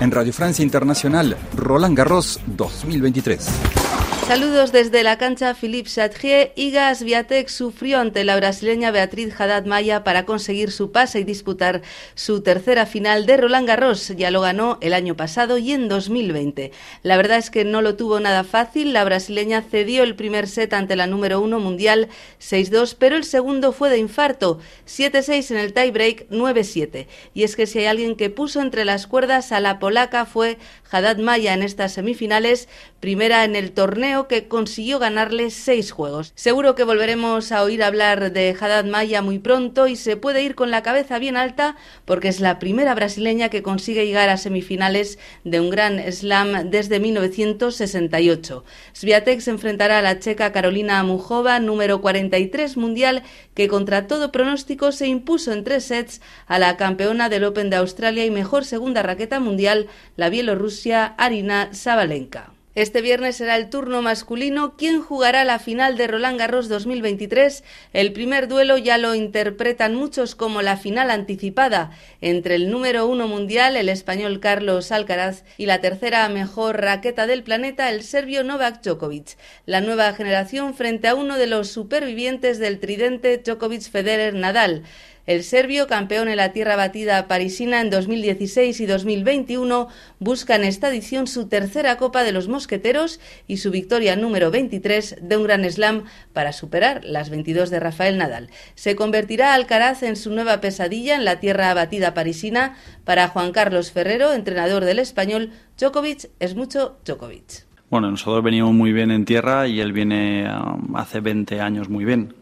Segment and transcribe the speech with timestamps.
[0.00, 3.97] En Radio Francia Internacional, Roland Garros 2023.
[4.28, 6.52] Saludos desde la cancha Philippe Chatrier.
[6.54, 11.80] Iga Swiatek sufrió ante la brasileña Beatriz Haddad Maya para conseguir su pase y disputar
[12.14, 14.08] su tercera final de Roland Garros.
[14.08, 16.72] Ya lo ganó el año pasado y en 2020.
[17.02, 18.92] La verdad es que no lo tuvo nada fácil.
[18.92, 22.08] La brasileña cedió el primer set ante la número uno mundial
[22.38, 27.06] 6-2, pero el segundo fue de infarto 7-6 en el tiebreak 9-7.
[27.32, 30.58] Y es que si hay alguien que puso entre las cuerdas a la polaca fue
[30.90, 32.68] Haddad Maya en estas semifinales,
[33.00, 36.32] primera en el torneo que consiguió ganarle seis juegos.
[36.34, 40.56] Seguro que volveremos a oír hablar de Haddad Maya muy pronto y se puede ir
[40.56, 45.18] con la cabeza bien alta porque es la primera brasileña que consigue llegar a semifinales
[45.44, 48.64] de un gran slam desde 1968.
[48.92, 53.22] Sviatek se enfrentará a la checa Carolina Mujova, número 43 mundial,
[53.54, 57.76] que contra todo pronóstico se impuso en tres sets a la campeona del Open de
[57.76, 62.57] Australia y mejor segunda raqueta mundial, la bielorrusia Arina Sabalenka.
[62.78, 64.76] Este viernes será el turno masculino.
[64.76, 67.64] ¿Quién jugará la final de Roland Garros 2023?
[67.92, 73.26] El primer duelo ya lo interpretan muchos como la final anticipada entre el número uno
[73.26, 78.80] mundial, el español Carlos Alcaraz, y la tercera mejor raqueta del planeta, el serbio Novak
[78.80, 79.36] Djokovic.
[79.66, 84.84] La nueva generación frente a uno de los supervivientes del tridente Djokovic-Federer-Nadal.
[85.28, 89.88] El serbio, campeón en la tierra batida parisina en 2016 y 2021,
[90.20, 95.16] busca en esta edición su tercera Copa de los Mosqueteros y su victoria número 23
[95.20, 98.48] de un Gran Slam para superar las 22 de Rafael Nadal.
[98.74, 103.92] Se convertirá Alcaraz en su nueva pesadilla en la tierra batida parisina para Juan Carlos
[103.92, 105.50] Ferrero, entrenador del español.
[105.78, 107.66] Djokovic es mucho Djokovic.
[107.90, 112.06] Bueno, nosotros venimos muy bien en tierra y él viene um, hace 20 años muy
[112.06, 112.32] bien.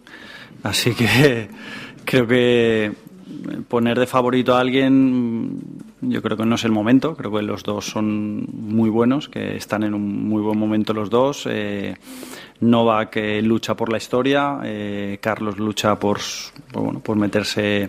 [0.62, 1.48] Así que
[2.06, 2.92] Creo que
[3.68, 5.60] poner de favorito a alguien,
[6.02, 7.16] yo creo que no es el momento.
[7.16, 11.10] Creo que los dos son muy buenos, que están en un muy buen momento los
[11.10, 11.48] dos.
[11.50, 11.96] Eh,
[12.60, 16.20] Novak lucha por la historia, eh, Carlos lucha por,
[16.72, 17.88] bueno, por meterse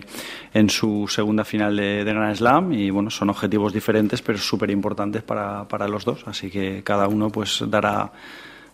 [0.52, 4.70] en su segunda final de, de Grand Slam y bueno, son objetivos diferentes pero súper
[4.70, 6.24] importantes para, para los dos.
[6.26, 8.10] Así que cada uno pues dará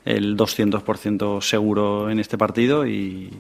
[0.07, 3.31] el 200% seguro en este partido y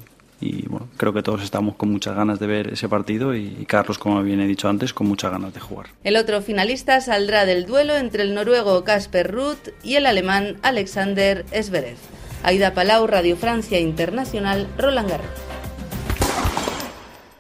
[0.44, 3.98] y bueno, creo que todos estamos con muchas ganas de ver ese partido y, Carlos,
[3.98, 5.86] como bien he dicho antes, con muchas ganas de jugar.
[6.02, 11.44] El otro finalista saldrá del duelo entre el noruego Casper Ruth y el alemán Alexander
[11.50, 11.96] Zverev.
[12.42, 15.53] Aida Palau, Radio Francia Internacional, Roland Garros.